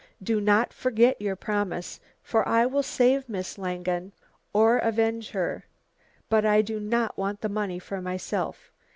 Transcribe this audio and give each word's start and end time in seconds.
Do 0.23 0.41
not 0.41 0.73
forget 0.73 1.21
your 1.21 1.35
promise, 1.35 1.99
for 2.23 2.47
I 2.49 2.65
will 2.65 2.81
save 2.81 3.29
Miss 3.29 3.59
Langen 3.59 4.13
or 4.51 4.79
avenge 4.79 5.29
her. 5.29 5.65
But 6.27 6.43
I 6.43 6.63
do 6.63 6.79
not 6.79 7.19
want 7.19 7.41
the 7.41 7.49
money 7.49 7.77
for 7.77 8.01
myself. 8.01 8.71